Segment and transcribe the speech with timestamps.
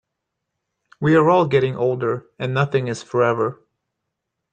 [0.99, 3.59] We are all getting older, and nothing is forever.